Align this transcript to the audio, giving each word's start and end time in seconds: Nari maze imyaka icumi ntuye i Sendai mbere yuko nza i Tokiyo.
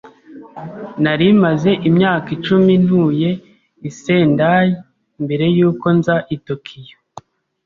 Nari 1.03 1.27
maze 1.43 1.71
imyaka 1.89 2.27
icumi 2.37 2.73
ntuye 2.83 3.29
i 3.87 3.89
Sendai 3.99 4.69
mbere 5.23 5.45
yuko 5.57 5.85
nza 5.97 6.15
i 6.37 6.37
Tokiyo. 6.47 6.97